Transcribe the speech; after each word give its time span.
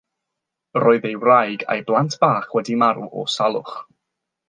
Roedd 0.83 1.05
ei 1.09 1.19
wraig 1.25 1.67
a'i 1.75 1.85
blant 1.91 2.19
bach 2.25 2.51
wedi 2.57 2.81
marw 2.85 3.07
o 3.23 3.31
salwch. 3.39 3.81